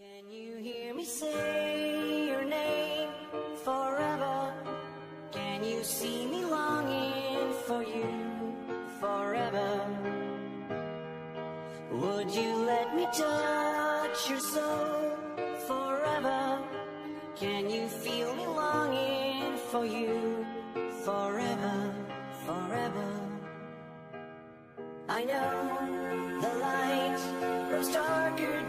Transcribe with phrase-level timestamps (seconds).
[0.00, 3.10] Can you hear me say your name
[3.62, 4.54] forever?
[5.30, 8.08] Can you see me longing for you
[8.98, 9.86] forever?
[11.92, 15.18] Would you let me touch your soul
[15.66, 16.62] forever?
[17.36, 20.46] Can you feel me longing for you
[21.04, 21.94] forever,
[22.46, 23.10] forever?
[25.10, 28.59] I know the light grows darker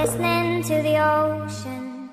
[0.00, 2.08] listening to the ocean.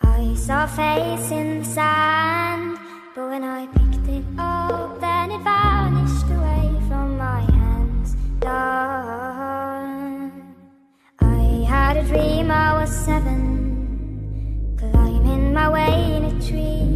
[0.00, 2.78] I saw a face in the sand.
[3.14, 8.14] But when I picked it up, then it vanished away from my hands.
[8.38, 10.30] Gone.
[11.18, 14.76] I had a dream I was seven.
[14.78, 16.86] Climbing my way in a tree.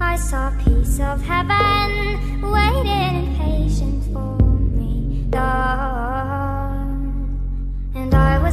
[0.00, 3.37] I saw a piece of heaven waiting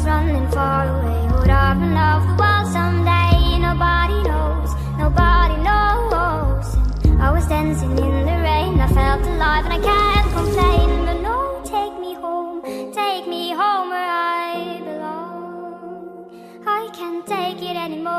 [0.06, 1.22] running far away.
[1.40, 3.58] Would I run off the world someday?
[3.58, 6.68] Nobody knows, nobody knows.
[7.06, 8.80] And I was dancing in the rain.
[8.80, 11.06] I felt alive and I can't complain.
[11.06, 12.62] But no, take me home,
[12.94, 16.30] take me home where I belong.
[16.68, 18.14] I can't take it anymore.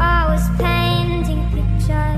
[0.00, 2.12] I was painting a picture.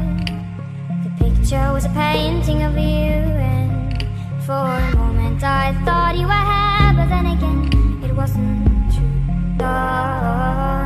[1.05, 3.15] The picture was a painting of you,
[3.53, 4.07] and
[4.47, 5.08] for a
[5.41, 9.59] moment I thought you were here, but then again it wasn't true.
[9.59, 10.78] Gone.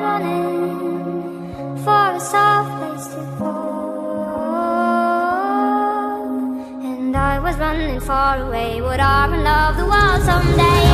[0.00, 3.54] Running for a soft place to fall
[6.90, 10.93] And I was running far away, would arm and love the world someday.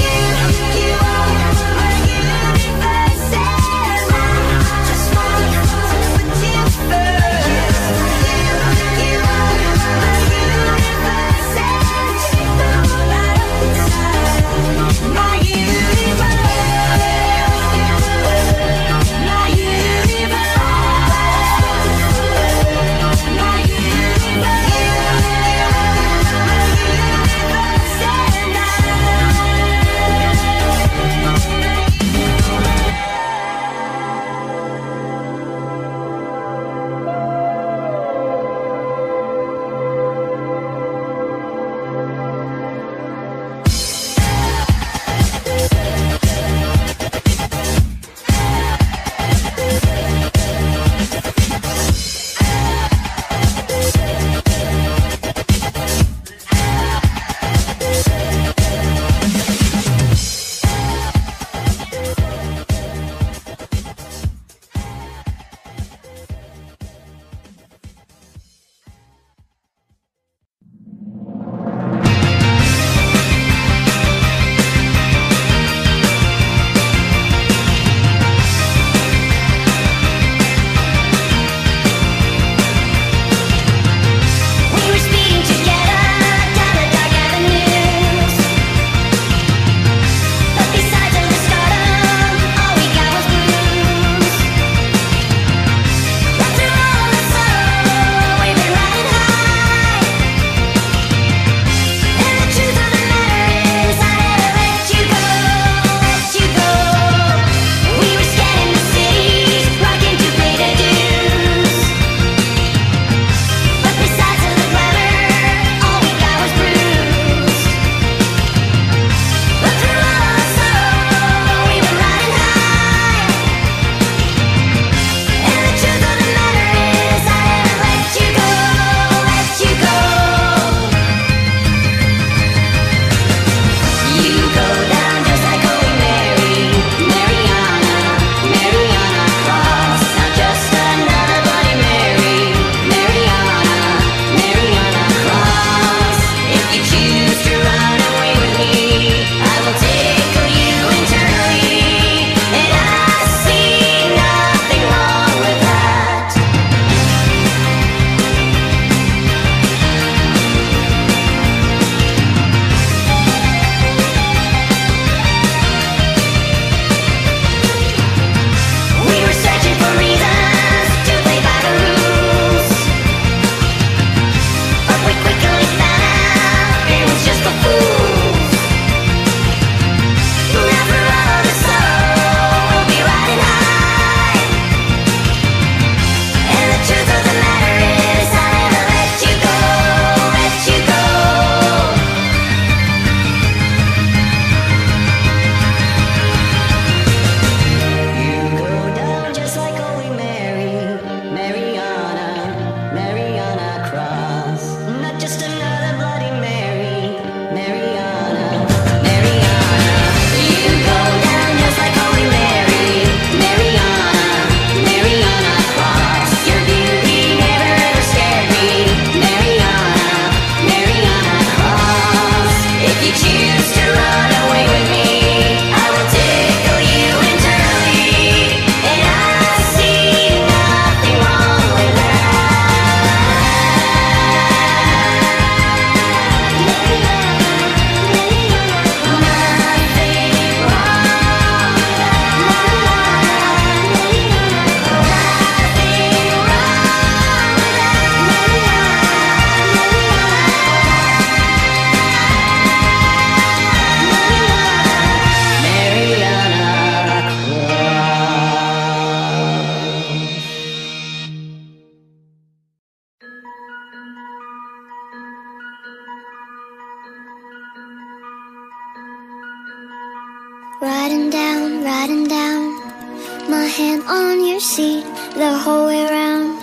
[273.71, 275.03] hand on your seat
[275.35, 276.59] the whole way around.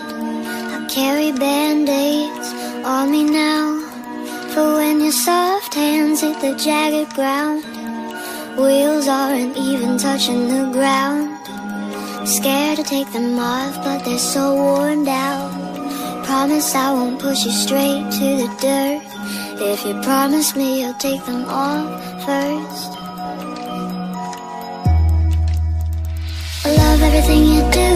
[0.75, 2.49] I carry band-aids
[2.85, 3.81] on me now.
[4.53, 7.65] For when your soft hands hit the jagged ground.
[8.59, 11.27] Wheels aren't even touching the ground.
[12.29, 15.49] Scared to take them off, but they're so worn down.
[16.25, 19.03] Promise I won't push you straight to the dirt.
[19.61, 21.89] If you promise me you'll take them off
[22.27, 22.98] first.
[26.99, 27.91] Love everything you do.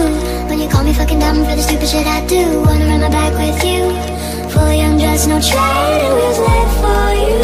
[0.47, 2.61] When you call me fucking dumb for the stupid shit I do.
[2.63, 3.91] Wanna run my back with you.
[4.49, 7.43] Fully undressed, no training wheels left for you.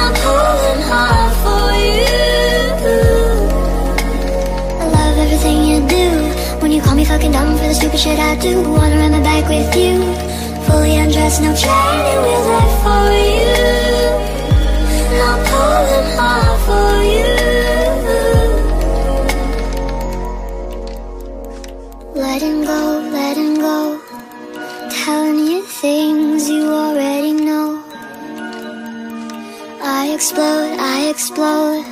[0.00, 2.16] I'll pull them hard for you.
[4.80, 6.06] I love everything you do.
[6.62, 8.62] When you call me fucking dumb for the stupid shit I do.
[8.62, 10.00] Wanna run my back with you.
[10.64, 13.04] Fully undressed, no training wheels left for
[13.36, 13.52] you.
[15.28, 17.13] I'll pull them hard for you.
[30.24, 31.84] Explode, I explode.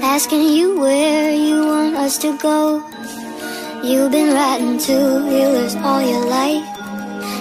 [0.00, 2.82] Asking you where you want us to go.
[3.84, 6.64] You've been writing two wheelers all your life.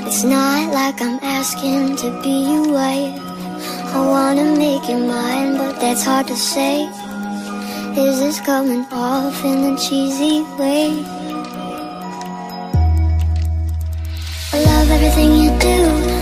[0.08, 3.16] It's not like I'm asking to be your wife.
[3.96, 6.84] I wanna make you mine, but that's hard to say.
[7.96, 11.00] Is this coming off in a cheesy way?
[14.52, 15.78] I love everything you do.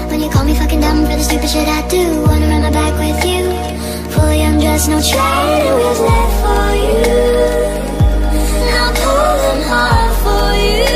[0.10, 2.04] When you call me fucking dumb for the stupid shit I do.
[2.28, 3.77] Wanna run my back with you.
[4.18, 7.22] Fully undressed, no training wheels left for you.
[8.78, 10.92] I'll pull hard for you.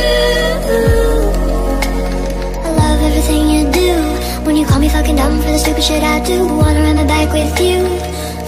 [2.65, 3.91] I love everything you do.
[4.45, 6.47] When you call me fucking dumb for the stupid shit I do.
[6.47, 7.79] Wanna run my back with you.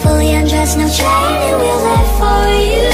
[0.01, 2.89] Fully undressed, no training wheels left for you.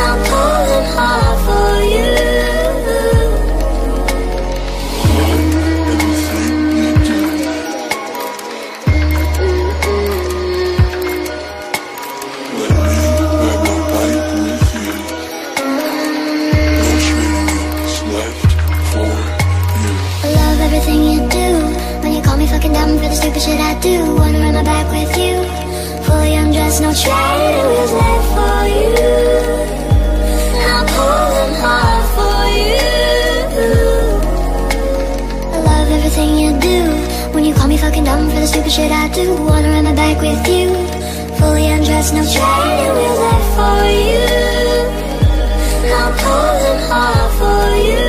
[0.00, 1.25] I'll pull them hard
[23.36, 25.36] What should I do Wanna run my back with you?
[26.06, 28.96] Fully undressed, no trade wheels left for you.
[30.72, 32.80] I'll pull them off for you.
[35.52, 36.80] I love everything you do.
[37.34, 39.36] When you call me fucking dumb for the stupid shit I do.
[39.44, 40.72] Wanna run my back with you.
[41.36, 44.32] Fully undressed, no trade wheels left for you.
[45.92, 48.05] I'll pull them off for you.